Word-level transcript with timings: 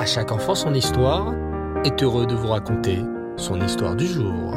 À 0.00 0.06
chaque 0.06 0.32
enfant 0.32 0.54
son 0.54 0.72
histoire 0.72 1.34
est 1.84 2.02
heureux 2.02 2.26
de 2.26 2.34
vous 2.34 2.48
raconter 2.48 3.00
son 3.36 3.60
histoire 3.60 3.94
du 3.94 4.06
jour. 4.06 4.54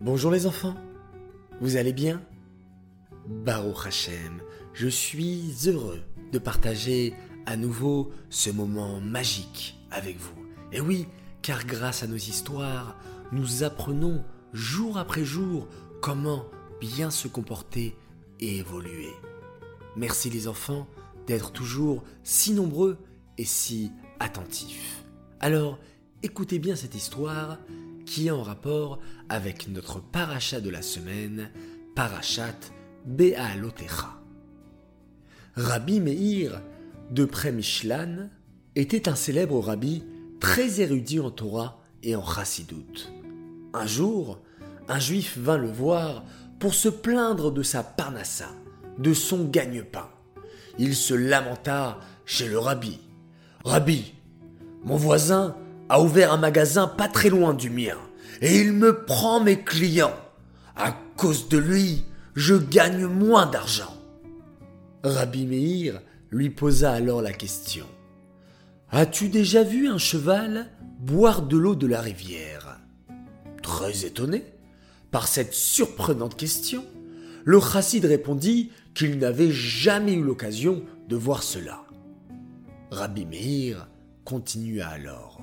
Bonjour 0.00 0.32
les 0.32 0.48
enfants, 0.48 0.74
vous 1.60 1.76
allez 1.76 1.92
bien? 1.92 2.20
Baruch 3.28 3.86
Hashem, 3.86 4.42
je 4.72 4.88
suis 4.88 5.54
heureux 5.68 6.00
de 6.32 6.40
partager 6.40 7.14
à 7.46 7.56
nouveau 7.56 8.10
ce 8.28 8.50
moment 8.50 9.00
magique 9.00 9.78
avec 9.92 10.18
vous. 10.18 10.34
Et 10.72 10.80
oui, 10.80 11.06
car 11.42 11.64
grâce 11.64 12.02
à 12.02 12.08
nos 12.08 12.16
histoires, 12.16 12.96
nous 13.30 13.62
apprenons 13.62 14.24
jour 14.52 14.98
après 14.98 15.22
jour 15.22 15.68
comment 16.02 16.44
bien 16.80 17.10
se 17.12 17.28
comporter 17.28 17.96
et 18.40 18.56
évoluer. 18.56 19.12
Merci 19.94 20.28
les 20.28 20.48
enfants 20.48 20.88
d'être 21.28 21.52
toujours 21.52 22.02
si 22.24 22.52
nombreux 22.52 22.98
et 23.36 23.44
si 23.44 23.92
attentifs. 24.18 25.04
Alors, 25.38 25.78
écoutez 26.22 26.58
bien 26.58 26.74
cette 26.74 26.94
histoire 26.94 27.58
qui 28.06 28.26
est 28.26 28.32
en 28.32 28.42
rapport 28.42 28.98
avec 29.28 29.68
notre 29.68 30.00
paracha 30.00 30.60
de 30.60 30.70
la 30.70 30.82
semaine, 30.82 31.50
Parachat 31.94 32.58
Be'alotecha. 33.06 34.18
Rabbi 35.54 36.00
Meir 36.00 36.62
de 37.10 37.24
Premishlan 37.24 38.30
était 38.74 39.08
un 39.08 39.14
célèbre 39.14 39.60
rabbi 39.60 40.04
très 40.40 40.80
érudit 40.80 41.20
en 41.20 41.30
Torah 41.30 41.82
et 42.02 42.16
en 42.16 42.24
Chassidoute. 42.24 43.12
Un 43.74 43.86
jour, 43.86 44.40
un 44.88 44.98
juif 44.98 45.36
vint 45.36 45.58
le 45.58 45.70
voir 45.70 46.24
pour 46.58 46.74
se 46.74 46.88
plaindre 46.88 47.52
de 47.52 47.62
sa 47.62 47.82
parnassa, 47.82 48.48
de 48.98 49.12
son 49.12 49.44
gagne-pain. 49.44 50.08
Il 50.78 50.94
se 50.94 51.14
lamenta 51.14 51.98
chez 52.24 52.48
le 52.48 52.58
rabbi. 52.58 53.00
Rabbi, 53.64 54.14
mon 54.84 54.96
voisin 54.96 55.56
a 55.88 56.00
ouvert 56.00 56.32
un 56.32 56.36
magasin 56.36 56.86
pas 56.86 57.08
très 57.08 57.30
loin 57.30 57.54
du 57.54 57.70
mien 57.70 57.96
et 58.40 58.60
il 58.60 58.72
me 58.72 59.04
prend 59.04 59.40
mes 59.40 59.62
clients. 59.62 60.14
À 60.76 60.96
cause 61.16 61.48
de 61.48 61.58
lui, 61.58 62.04
je 62.34 62.54
gagne 62.54 63.06
moins 63.06 63.46
d'argent. 63.46 63.94
Rabbi 65.02 65.46
Meir 65.46 66.00
lui 66.30 66.50
posa 66.50 66.92
alors 66.92 67.22
la 67.22 67.32
question. 67.32 67.86
As-tu 68.90 69.28
déjà 69.28 69.64
vu 69.64 69.88
un 69.88 69.98
cheval 69.98 70.70
boire 71.00 71.42
de 71.42 71.56
l'eau 71.56 71.74
de 71.74 71.86
la 71.86 72.00
rivière? 72.00 72.80
Très 73.62 74.04
étonné 74.04 74.44
par 75.10 75.26
cette 75.26 75.54
surprenante 75.54 76.36
question, 76.36 76.84
le 77.44 77.60
chassid 77.60 78.04
répondit 78.04 78.70
qu'il 78.98 79.18
n'avait 79.18 79.52
jamais 79.52 80.14
eu 80.14 80.24
l'occasion 80.24 80.82
de 81.08 81.14
voir 81.14 81.44
cela. 81.44 81.84
Rabbi 82.90 83.26
Meir 83.26 83.86
continua 84.24 84.88
alors. 84.88 85.40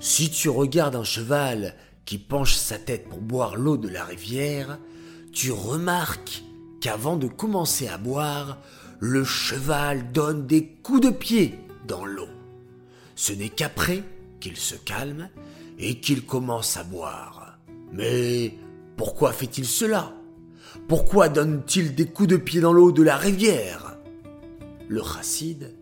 Si 0.00 0.30
tu 0.30 0.48
regardes 0.48 0.96
un 0.96 1.04
cheval 1.04 1.74
qui 2.06 2.16
penche 2.16 2.54
sa 2.54 2.78
tête 2.78 3.06
pour 3.06 3.20
boire 3.20 3.56
l'eau 3.56 3.76
de 3.76 3.90
la 3.90 4.02
rivière, 4.02 4.78
tu 5.30 5.52
remarques 5.52 6.42
qu'avant 6.80 7.18
de 7.18 7.26
commencer 7.26 7.86
à 7.86 7.98
boire, 7.98 8.56
le 8.98 9.24
cheval 9.24 10.10
donne 10.12 10.46
des 10.46 10.66
coups 10.66 11.02
de 11.02 11.10
pied 11.10 11.58
dans 11.86 12.06
l'eau. 12.06 12.28
Ce 13.14 13.34
n'est 13.34 13.50
qu'après 13.50 14.02
qu'il 14.40 14.56
se 14.56 14.74
calme 14.74 15.28
et 15.78 16.00
qu'il 16.00 16.24
commence 16.24 16.78
à 16.78 16.84
boire. 16.84 17.58
Mais 17.92 18.54
pourquoi 18.96 19.32
fait-il 19.34 19.66
cela? 19.66 20.14
Pourquoi 20.88 21.28
donne-t-il 21.28 21.94
des 21.94 22.06
coups 22.06 22.28
de 22.28 22.36
pied 22.36 22.60
dans 22.60 22.72
l'eau 22.72 22.92
de 22.92 23.02
la 23.02 23.16
rivière? 23.16 23.96
Le 24.88 25.02
chassid 25.02 25.74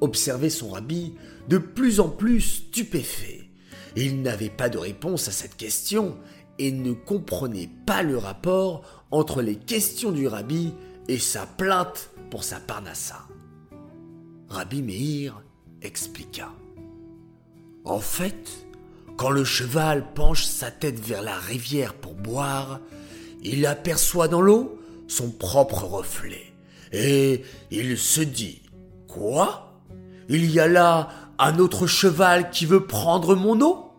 observait 0.00 0.50
son 0.50 0.70
rabbi 0.70 1.14
de 1.48 1.58
plus 1.58 2.00
en 2.00 2.08
plus 2.08 2.40
stupéfait. 2.40 3.50
Il 3.96 4.22
n'avait 4.22 4.50
pas 4.50 4.68
de 4.68 4.78
réponse 4.78 5.28
à 5.28 5.32
cette 5.32 5.56
question 5.56 6.16
et 6.58 6.72
ne 6.72 6.92
comprenait 6.92 7.70
pas 7.86 8.02
le 8.02 8.18
rapport 8.18 9.04
entre 9.10 9.42
les 9.42 9.56
questions 9.56 10.12
du 10.12 10.26
rabbi 10.26 10.72
et 11.08 11.18
sa 11.18 11.46
plainte 11.46 12.10
pour 12.30 12.44
sa 12.44 12.58
parnassa. 12.58 13.26
Rabbi 14.48 14.82
Meir 14.82 15.42
expliqua. 15.82 16.52
En 17.84 18.00
fait, 18.00 18.66
quand 19.16 19.30
le 19.30 19.44
cheval 19.44 20.12
penche 20.14 20.44
sa 20.44 20.70
tête 20.70 20.98
vers 20.98 21.22
la 21.22 21.36
rivière 21.36 21.94
pour 21.94 22.14
boire, 22.14 22.80
il 23.44 23.66
aperçoit 23.66 24.28
dans 24.28 24.40
l'eau 24.40 24.78
son 25.06 25.30
propre 25.30 25.84
reflet. 25.84 26.52
Et 26.92 27.42
il 27.70 27.98
se 27.98 28.20
dit 28.20 28.62
Quoi? 29.08 29.82
Il 30.28 30.50
y 30.50 30.58
a 30.58 30.66
là 30.66 31.10
un 31.38 31.58
autre 31.58 31.86
cheval 31.86 32.50
qui 32.50 32.66
veut 32.66 32.86
prendre 32.86 33.34
mon 33.34 33.60
eau? 33.60 33.90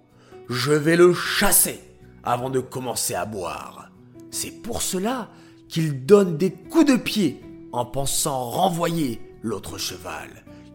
Je 0.50 0.72
vais 0.72 0.96
le 0.96 1.14
chasser 1.14 1.80
avant 2.24 2.50
de 2.50 2.60
commencer 2.60 3.14
à 3.14 3.26
boire. 3.26 3.90
C'est 4.32 4.62
pour 4.62 4.82
cela 4.82 5.30
qu'il 5.70 6.06
donne 6.06 6.38
des 6.38 6.52
coups 6.52 6.86
de 6.86 6.98
pied 6.98 7.42
en 7.72 7.86
pensant 7.86 8.50
renvoyer 8.50 9.22
l'autre 9.42 9.78
cheval, 9.78 10.30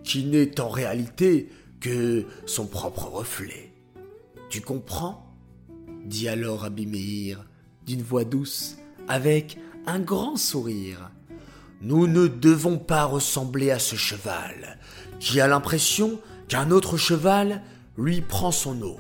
qui 0.05 0.25
n'est 0.25 0.61
en 0.61 0.69
réalité 0.69 1.49
que 1.81 2.25
son 2.47 2.67
propre 2.67 3.07
reflet. 3.07 3.73
Tu 4.49 4.61
comprends? 4.61 5.27
dit 6.05 6.29
alors 6.29 6.69
Meir 6.71 7.45
d'une 7.87 8.03
voix 8.03 8.25
douce, 8.25 8.77
avec 9.09 9.59
un 9.87 9.99
grand 9.99 10.37
sourire. 10.37 11.11
Nous 11.83 12.07
ne 12.07 12.27
devons 12.27 12.79
pas 12.79 13.05
ressembler 13.05 13.71
à 13.71 13.79
ce 13.79 13.97
cheval, 13.97 14.79
qui 15.19 15.41
a 15.41 15.49
l'impression 15.49 16.21
qu'un 16.49 16.71
autre 16.71 16.97
cheval 16.97 17.63
lui 17.97 18.21
prend 18.21 18.53
son 18.53 18.81
eau. 18.83 18.99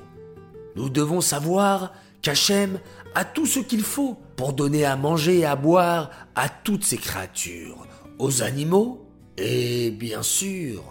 Nous 0.76 0.88
devons 0.88 1.20
savoir 1.20 1.92
qu'Hachem 2.22 2.78
a 3.14 3.24
tout 3.24 3.46
ce 3.46 3.60
qu'il 3.60 3.82
faut 3.82 4.16
pour 4.36 4.52
donner 4.52 4.84
à 4.84 4.96
manger 4.96 5.40
et 5.40 5.44
à 5.44 5.56
boire 5.56 6.10
à 6.34 6.48
toutes 6.48 6.84
ces 6.84 6.96
créatures, 6.96 7.86
aux 8.18 8.42
animaux 8.42 9.06
et 9.36 9.90
bien 9.90 10.22
sûr 10.22 10.82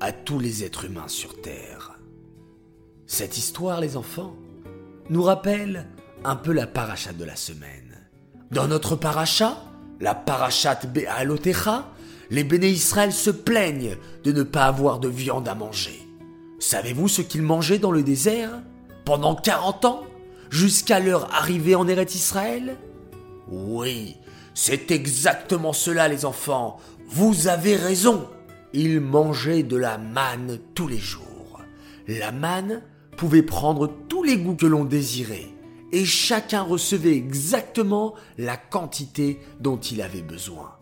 à 0.00 0.12
tous 0.12 0.38
les 0.38 0.64
êtres 0.64 0.84
humains 0.84 1.08
sur 1.08 1.40
Terre. 1.40 1.98
Cette 3.06 3.38
histoire, 3.38 3.80
les 3.80 3.96
enfants, 3.96 4.34
nous 5.10 5.22
rappelle 5.22 5.86
un 6.24 6.36
peu 6.36 6.52
la 6.52 6.66
paracha 6.66 7.12
de 7.12 7.24
la 7.24 7.36
semaine. 7.36 8.08
Dans 8.50 8.68
notre 8.68 8.96
paracha, 8.96 9.56
la 10.00 10.14
parachat 10.14 10.80
Be'alotecha, 10.86 11.90
les 12.30 12.44
béné 12.44 12.68
Israël 12.68 13.12
se 13.12 13.30
plaignent 13.30 13.96
de 14.24 14.32
ne 14.32 14.42
pas 14.42 14.64
avoir 14.64 14.98
de 14.98 15.08
viande 15.08 15.48
à 15.48 15.54
manger. 15.54 16.00
Savez-vous 16.58 17.08
ce 17.08 17.22
qu'ils 17.22 17.42
mangeaient 17.42 17.78
dans 17.78 17.92
le 17.92 18.02
désert 18.02 18.62
pendant 19.04 19.34
40 19.34 19.84
ans, 19.84 20.02
jusqu'à 20.50 20.98
leur 20.98 21.32
arrivée 21.34 21.74
en 21.74 21.86
Eretz 21.86 22.14
Israël? 22.14 22.76
Oui, 23.48 24.16
c'est 24.54 24.90
exactement 24.90 25.72
cela 25.72 26.08
les 26.08 26.24
enfants. 26.24 26.78
Vous 27.08 27.48
avez 27.48 27.76
raison. 27.76 28.26
Ils 28.72 29.00
mangeaient 29.00 29.62
de 29.62 29.76
la 29.76 29.98
manne 29.98 30.58
tous 30.74 30.88
les 30.88 30.98
jours. 30.98 31.60
La 32.08 32.32
manne 32.32 32.82
pouvait 33.16 33.42
prendre 33.42 33.90
tous 34.08 34.22
les 34.22 34.38
goûts 34.38 34.56
que 34.56 34.66
l'on 34.66 34.84
désirait, 34.84 35.53
et 35.94 36.04
chacun 36.04 36.62
recevait 36.62 37.16
exactement 37.16 38.14
la 38.36 38.56
quantité 38.56 39.38
dont 39.60 39.76
il 39.78 40.02
avait 40.02 40.22
besoin. 40.22 40.72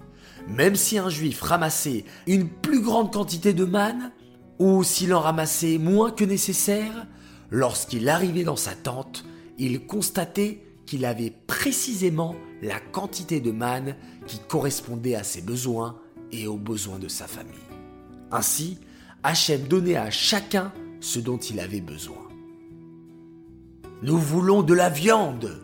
Même 0.48 0.74
si 0.74 0.96
un 0.96 1.10
juif 1.10 1.42
ramassait 1.42 2.06
une 2.26 2.48
plus 2.48 2.80
grande 2.80 3.12
quantité 3.12 3.52
de 3.52 3.66
manne, 3.66 4.10
ou 4.58 4.82
s'il 4.82 5.12
en 5.12 5.20
ramassait 5.20 5.76
moins 5.76 6.12
que 6.12 6.24
nécessaire, 6.24 7.06
lorsqu'il 7.50 8.08
arrivait 8.08 8.42
dans 8.42 8.56
sa 8.56 8.74
tente, 8.74 9.26
il 9.58 9.86
constatait 9.86 10.64
qu'il 10.86 11.04
avait 11.04 11.34
précisément 11.46 12.34
la 12.62 12.80
quantité 12.80 13.40
de 13.40 13.50
manne 13.50 13.96
qui 14.26 14.38
correspondait 14.38 15.14
à 15.14 15.24
ses 15.24 15.42
besoins 15.42 16.00
et 16.32 16.46
aux 16.46 16.56
besoins 16.56 16.98
de 16.98 17.08
sa 17.08 17.26
famille. 17.26 17.52
Ainsi, 18.30 18.78
Hachem 19.22 19.68
donnait 19.68 19.96
à 19.96 20.10
chacun 20.10 20.72
ce 21.00 21.18
dont 21.18 21.36
il 21.38 21.60
avait 21.60 21.82
besoin. 21.82 22.31
Nous 24.02 24.18
voulons 24.18 24.62
de 24.62 24.74
la 24.74 24.88
viande. 24.88 25.60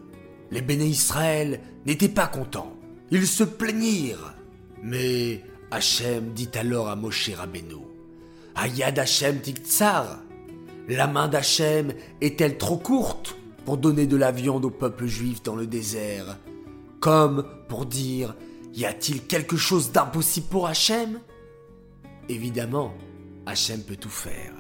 Les 0.53 0.63
béné 0.63 0.87
Israël 0.87 1.61
n'étaient 1.87 2.09
pas 2.09 2.29
contents. 2.29 2.73
Ils 3.11 3.27
se 3.27 3.43
plaignirent. 3.43 4.35
Mais 4.83 5.43
Hachem 5.73 6.33
dit 6.35 6.51
alors 6.55 6.89
à 6.89 6.95
Moshe 6.95 7.31
Rabbeinu 7.31 7.75
Ayad 8.55 8.97
Hachem 8.99 9.41
Tiktsar 9.41 10.21
La 10.89 11.09
main 11.09 11.27
d'Hachem 11.27 11.93
est-elle 12.21 12.59
trop 12.59 12.77
courte 12.77 13.37
pour 13.65 13.77
donner 13.77 14.07
de 14.07 14.17
la 14.17 14.31
viande 14.31 14.65
au 14.65 14.71
peuple 14.71 15.07
juif 15.07 15.43
dans 15.43 15.57
le 15.57 15.67
désert? 15.67 16.39
Comme 17.01 17.45
pour 17.69 17.87
dire 17.87 18.37
Y 18.75 18.85
a-t-il 18.85 19.27
quelque 19.27 19.57
chose 19.57 19.91
d'impossible 19.91 20.47
pour 20.47 20.69
Hachem? 20.69 21.19
Évidemment, 22.29 22.95
Hachem 23.47 23.83
peut 23.83 23.97
tout 23.97 24.09
faire. 24.09 24.55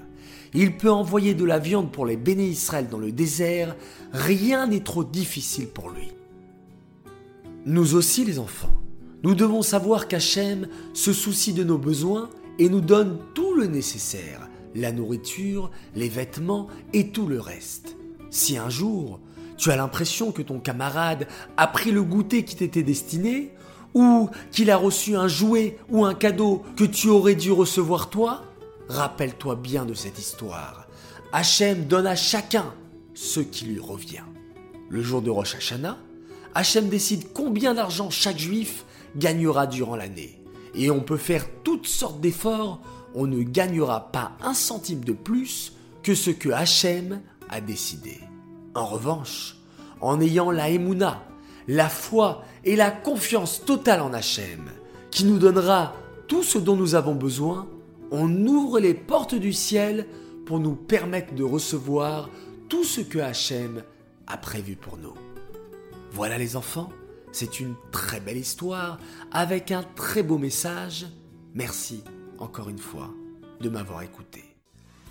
Il 0.55 0.77
peut 0.77 0.91
envoyer 0.91 1.35
de 1.35 1.45
la 1.45 1.59
viande 1.59 1.93
pour 1.93 2.07
les 2.07 2.17
béné 2.17 2.47
Israël 2.47 2.89
dans 2.91 2.99
le 2.99 3.13
désert, 3.13 3.77
rien 4.13 4.67
n'est 4.67 4.85
trop 4.85 5.05
difficile 5.05 5.69
pour 5.69 5.91
lui. 5.91 6.13
Nous 7.67 7.95
aussi 7.95 8.25
les 8.25 8.39
enfants, 8.39 8.73
nous 9.23 9.35
devons 9.35 9.63
savoir 9.63 10.09
qu'Hachem 10.09 10.69
se 10.95 11.13
soucie 11.13 11.53
de 11.53 11.65
nos 11.65 11.79
besoins 11.79 12.31
et 12.59 12.69
nous 12.69 12.81
donne 12.81 13.19
tout 13.35 13.55
le 13.55 13.67
nécessaire, 13.67 14.49
la 14.75 14.93
nourriture, 14.93 15.71
les 15.95 16.09
vêtements 16.09 16.69
et 16.93 17.09
tout 17.09 17.27
le 17.27 17.41
reste. 17.41 17.97
Si 18.31 18.57
un 18.57 18.71
jour, 18.71 19.21
tu 19.57 19.71
as 19.71 19.77
l'impression 19.77 20.33
que 20.33 20.43
ton 20.43 20.61
camarade 20.61 21.27
a 21.57 21.67
pris 21.67 21.91
le 21.91 22.03
goûter 22.03 22.45
qui 22.45 22.57
t'était 22.57 22.83
destiné, 22.83 23.53
ou 23.95 24.29
qu'il 24.53 24.71
a 24.71 24.77
reçu 24.77 25.17
un 25.17 25.29
jouet 25.29 25.79
ou 25.91 26.05
un 26.05 26.15
cadeau 26.15 26.63
que 26.77 26.85
tu 26.85 27.09
aurais 27.09 27.35
dû 27.35 27.51
recevoir 27.51 28.11
toi, 28.11 28.45
rappelle-toi 28.89 29.57
bien 29.57 29.85
de 29.85 29.95
cette 29.95 30.19
histoire. 30.19 30.87
Hachem 31.33 31.85
donne 31.87 32.07
à 32.07 32.17
chacun 32.17 32.73
ce 33.15 33.41
qui 33.41 33.67
lui 33.67 33.81
revient. 33.81 34.25
Le 34.89 35.03
jour 35.03 35.23
de 35.23 35.31
Rosh 35.31 35.55
Hashanah, 35.57 35.99
Hachem 36.55 36.89
décide 36.89 37.33
combien 37.33 37.75
d'argent 37.75 38.11
chaque 38.11 38.39
juif 38.39 38.85
gagnera 39.17 39.67
durant 39.67 39.97
l'année. 39.97 40.43
Et 40.75 40.91
on 40.91 41.01
peut 41.01 41.17
faire 41.17 41.47
toutes 41.63 41.87
sortes 41.87 42.21
d'efforts, 42.21 42.81
on 43.15 43.27
ne 43.27 43.43
gagnera 43.43 44.13
pas 44.13 44.33
un 44.41 44.55
centime 44.55 45.05
de 45.05 45.13
plus 45.13 45.73
que 46.03 46.15
ce 46.15 46.31
que 46.31 46.51
Hachem 46.51 47.21
a 47.49 47.61
décidé. 47.61 48.21
En 48.75 48.87
revanche, 48.87 49.57
en 50.01 50.21
ayant 50.21 50.51
la 50.51 50.71
Emouna, 50.71 51.23
la 51.67 51.89
foi 51.89 52.43
et 52.65 52.77
la 52.77 52.91
confiance 52.91 53.65
totale 53.65 54.01
en 54.01 54.13
Hachem, 54.13 54.71
qui 55.11 55.25
nous 55.25 55.39
donnera 55.39 55.95
tout 56.29 56.43
ce 56.43 56.59
dont 56.59 56.77
nous 56.77 56.95
avons 56.95 57.15
besoin, 57.15 57.67
on 58.11 58.47
ouvre 58.47 58.81
les 58.81 58.95
portes 58.95 59.35
du 59.35 59.53
ciel 59.53 60.07
pour 60.47 60.61
nous 60.61 60.75
permettre 60.75 61.35
de 61.35 61.45
recevoir 61.45 62.31
tout 62.69 62.85
ce 62.85 63.01
que 63.01 63.19
Hachem 63.19 63.83
a 64.27 64.37
prévu 64.37 64.77
pour 64.77 64.97
nous. 64.97 65.15
Voilà 66.13 66.39
les 66.39 66.57
enfants, 66.57 66.91
c'est 67.33 67.61
une 67.61 67.75
très 67.93 68.21
belle 68.21 68.37
histoire 68.37 68.99
avec 69.33 69.71
un 69.73 69.83
très 69.83 70.23
beau 70.23 70.39
message. 70.39 71.07
Merci 71.55 72.03
encore 72.39 72.69
une 72.69 72.79
fois 72.79 73.11
de 73.61 73.69
m'avoir 73.69 74.03
écouté. 74.03 74.45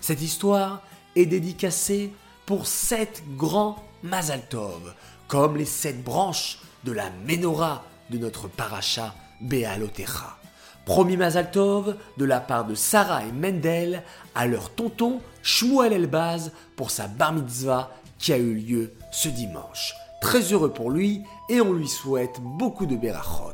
Cette 0.00 0.22
histoire 0.22 0.82
est 1.16 1.26
dédicacée 1.26 2.10
pour 2.46 2.66
sept 2.66 3.22
grands 3.36 3.84
Mazal 4.02 4.48
Tov, 4.48 4.94
comme 5.26 5.56
les 5.56 5.64
sept 5.64 6.02
branches 6.02 6.60
de 6.84 6.92
la 6.92 7.10
menorah 7.26 7.84
de 8.10 8.18
notre 8.18 8.48
paracha 8.48 9.14
Bealotecha. 9.40 10.38
Premier 10.88 11.18
Mazal 11.18 11.50
Tov 11.50 11.96
de 12.16 12.24
la 12.24 12.40
part 12.40 12.64
de 12.64 12.74
Sarah 12.74 13.22
et 13.22 13.30
Mendel 13.30 14.02
à 14.34 14.46
leur 14.46 14.70
tonton 14.70 15.20
Shmuel 15.42 15.92
Elbaz 15.92 16.50
pour 16.76 16.90
sa 16.90 17.08
bar 17.08 17.34
mitzvah 17.34 17.90
qui 18.18 18.32
a 18.32 18.38
eu 18.38 18.54
lieu 18.54 18.94
ce 19.10 19.28
dimanche. 19.28 19.94
Très 20.22 20.40
heureux 20.40 20.72
pour 20.72 20.90
lui 20.90 21.24
et 21.50 21.60
on 21.60 21.74
lui 21.74 21.88
souhaite 21.88 22.40
beaucoup 22.40 22.86
de 22.86 22.96
berachot. 22.96 23.52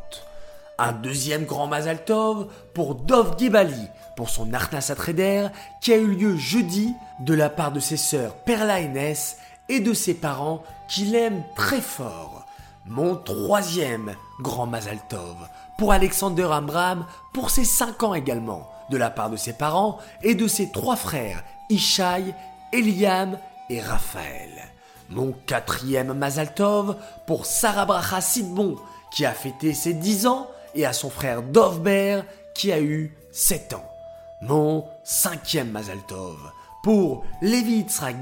Un 0.79 0.93
deuxième 0.93 1.45
grand 1.45 1.67
Mazal 1.67 2.05
Tov 2.05 2.47
pour 2.73 2.95
Dov 2.95 3.37
Gibali 3.37 3.89
pour 4.17 4.31
son 4.31 4.55
Arnas 4.55 4.93
Atreder 4.93 5.49
qui 5.83 5.93
a 5.93 5.97
eu 5.97 6.15
lieu 6.15 6.37
jeudi 6.37 6.95
de 7.19 7.35
la 7.35 7.51
part 7.51 7.73
de 7.73 7.81
ses 7.81 7.97
sœurs 7.97 8.37
Perla 8.45 8.79
et 8.79 8.87
Ness 8.87 9.39
et 9.69 9.81
de 9.81 9.93
ses 9.93 10.15
parents 10.15 10.63
qui 10.89 11.07
l'aiment 11.07 11.43
très 11.57 11.81
fort. 11.81 12.44
Mon 12.87 13.17
troisième 13.17 14.15
grand 14.41 14.67
Mazal 14.67 14.99
Tov 15.09 15.37
pour 15.79 15.93
Alexander 15.93 16.49
Amram 16.51 17.07
pour 17.33 17.49
ses 17.49 17.65
5 17.65 18.03
ans 18.03 18.15
également, 18.15 18.71
de 18.91 18.99
la 18.99 19.09
part 19.09 19.31
de 19.31 19.37
ses 19.37 19.55
parents 19.55 19.99
et 20.23 20.35
de 20.35 20.47
ses 20.47 20.71
trois 20.71 20.97
frères, 20.97 21.43
Ishaï, 21.71 22.35
Eliam 22.75 23.39
et 23.71 23.81
Raphaël. 23.81 24.51
Mon 25.09 25.33
quatrième 25.47 26.13
Mazal 26.13 26.53
Tov 26.53 26.97
pour 27.27 27.47
Sarah 27.47 27.87
Bracha 27.87 28.21
Sidbon 28.21 28.77
qui 29.11 29.25
a 29.25 29.33
fêté 29.33 29.73
ses 29.73 29.95
10 29.95 30.27
ans 30.27 30.47
et 30.75 30.85
à 30.85 30.93
son 30.93 31.09
frère 31.09 31.43
Dovber 31.43 32.21
qui 32.55 32.71
a 32.71 32.81
eu 32.81 33.17
7 33.33 33.73
ans. 33.73 33.85
Mon 34.43 34.85
cinquième 35.05 35.71
Mazal 35.71 36.03
Tov 36.07 36.37
pour 36.83 37.25
Lévi 37.41 37.77
Yitzhak 37.77 38.17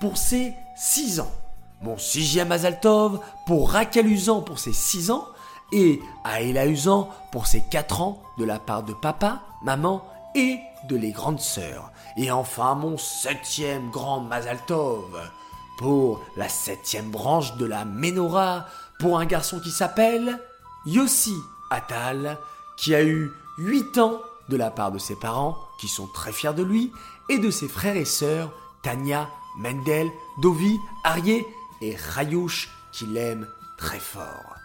pour 0.00 0.16
ses 0.16 0.54
6 0.76 1.18
ans. 1.18 1.32
Mon 1.82 1.96
sixième 1.96 2.52
Azaltov 2.52 3.20
pour 3.46 3.70
Raquel 3.70 4.06
Usan 4.06 4.42
pour 4.42 4.58
ses 4.58 4.74
6 4.74 5.10
ans 5.10 5.26
et 5.72 6.02
Aïla 6.24 6.66
Usan 6.66 7.08
pour 7.32 7.46
ses 7.46 7.62
4 7.70 8.02
ans 8.02 8.22
de 8.36 8.44
la 8.44 8.58
part 8.58 8.82
de 8.82 8.92
papa, 8.92 9.40
maman 9.62 10.04
et 10.34 10.58
de 10.90 10.96
les 10.96 11.10
grandes 11.10 11.40
sœurs. 11.40 11.90
Et 12.18 12.30
enfin 12.30 12.74
mon 12.74 12.98
septième 12.98 13.88
grand 13.90 14.20
Mazaltov 14.20 15.30
pour 15.78 16.20
la 16.36 16.50
septième 16.50 17.10
branche 17.10 17.56
de 17.56 17.64
la 17.64 17.86
Menorah 17.86 18.66
pour 18.98 19.18
un 19.18 19.24
garçon 19.24 19.58
qui 19.58 19.70
s'appelle 19.70 20.38
Yossi 20.84 21.36
Atal 21.70 22.36
qui 22.76 22.94
a 22.94 23.02
eu 23.02 23.30
8 23.56 23.96
ans 23.96 24.20
de 24.50 24.56
la 24.58 24.70
part 24.70 24.92
de 24.92 24.98
ses 24.98 25.16
parents 25.16 25.56
qui 25.80 25.88
sont 25.88 26.08
très 26.08 26.32
fiers 26.32 26.52
de 26.52 26.62
lui 26.62 26.92
et 27.30 27.38
de 27.38 27.50
ses 27.50 27.68
frères 27.68 27.96
et 27.96 28.04
sœurs 28.04 28.50
Tania, 28.82 29.30
Mendel, 29.56 30.10
Dovi, 30.42 30.76
Arié 31.04 31.46
et 31.80 31.96
Rayouche 31.96 32.70
qui 32.92 33.06
l'aiment 33.06 33.46
très 33.76 33.98
fort. 33.98 34.56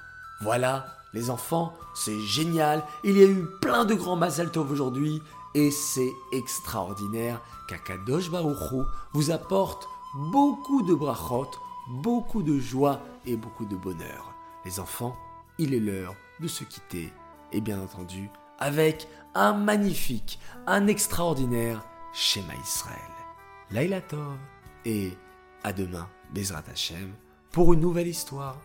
Voilà, 0.42 0.88
les 1.14 1.30
enfants, 1.30 1.74
c'est 1.94 2.20
génial. 2.20 2.84
Il 3.04 3.18
y 3.18 3.24
a 3.24 3.28
eu 3.28 3.46
plein 3.62 3.86
de 3.86 3.94
grands 3.94 4.18
Mazal 4.18 4.52
aujourd'hui 4.58 5.22
et 5.54 5.72
c'est 5.72 6.12
extraordinaire 6.34 7.42
qu'Akadosh 7.68 8.30
Baruchou 8.30 8.84
vous 9.14 9.32
apporte 9.32 9.88
beaucoup 10.16 10.82
de 10.82 10.94
brachot, 10.94 11.52
beaucoup 11.88 12.44
de 12.44 12.60
joie 12.60 13.00
et 13.26 13.38
beaucoup 13.38 13.66
de 13.66 13.76
bonheur. 13.76 14.34
Les 14.66 14.80
enfants, 14.80 15.16
il 15.58 15.74
est 15.74 15.80
l'heure 15.80 16.16
de 16.42 16.48
se 16.48 16.64
quitter 16.64 17.14
et 17.52 17.62
bien 17.62 17.80
entendu 17.80 18.30
avec 18.60 19.08
un 19.34 19.54
magnifique, 19.54 20.40
un 20.68 20.88
extraordinaire 20.88 21.84
Shema 22.14 22.54
Israël. 22.64 23.00
Laila 23.72 24.02
Tov 24.02 24.38
et 24.86 25.18
à 25.64 25.74
demain, 25.74 26.08
Bezrat 26.36 26.66
Hashem, 26.70 27.14
pour 27.54 27.72
une 27.72 27.80
nouvelle 27.80 28.10
histoire. 28.10 28.58